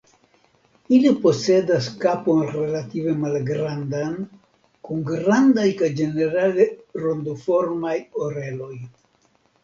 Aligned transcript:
Ili 0.97 1.09
posedas 1.23 1.89
kapon 2.03 2.39
relative 2.53 3.11
malgrandan 3.23 4.15
kun 4.87 5.03
grandaj 5.09 5.65
kaj 5.81 5.89
ĝenerale 5.99 6.65
rondoformaj 7.03 7.93
oreloj. 8.29 8.73